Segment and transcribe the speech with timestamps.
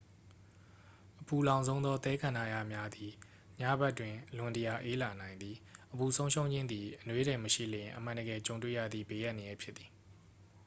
[1.21, 3.11] အပူလောင်ဆုံးသော သဲကန္တရများသည်
[3.59, 5.55] ညဘက်တွင် အလွန်တရာ အေးလာနိုင်သည်
[5.91, 9.89] အပူဆုံးရှုံးခြင်းသည် အနွေးထည်မရှိလျှင် အမှန်တကယ်ကြုံတွေ့ရသည့် ဘေးအန္တရာယ်ဖြစ်သည်